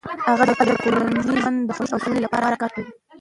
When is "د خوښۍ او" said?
1.67-2.01